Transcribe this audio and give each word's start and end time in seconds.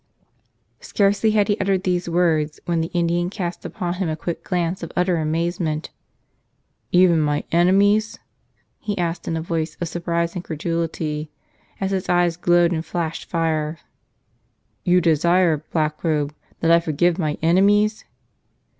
Scarcely 0.79 1.29
had 1.29 1.47
he 1.47 1.59
uttered 1.59 1.83
these 1.83 2.09
words, 2.09 2.59
when 2.65 2.81
the 2.81 2.89
In¬ 2.89 3.07
dian 3.07 3.29
cast 3.29 3.63
upon 3.65 3.93
him 3.93 4.09
a 4.09 4.15
quick 4.15 4.43
glance 4.43 4.81
of 4.81 4.91
utter 4.95 5.17
amaze¬ 5.17 5.59
ment. 5.59 5.91
"Even 6.91 7.19
my 7.21 7.43
enemies?" 7.51 8.17
he 8.79 8.97
asked 8.97 9.27
in 9.27 9.37
a 9.37 9.43
voice 9.43 9.77
of 9.79 9.87
surprised 9.87 10.35
incredulity, 10.35 11.29
as 11.79 11.91
his 11.91 12.09
eyes 12.09 12.35
glowed 12.35 12.73
and 12.73 12.83
flashed 12.83 13.29
fire. 13.29 13.77
"You 14.83 15.01
desire, 15.01 15.57
Blackrobe, 15.71 16.33
that 16.61 16.71
I 16.71 16.79
forgive 16.79 17.19
my 17.19 17.37
enemies?" 17.43 18.03